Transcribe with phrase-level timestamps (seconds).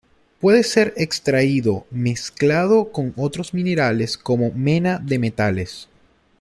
[0.39, 5.89] Puede ser extraído mezclado con otros minerales como mena de metales.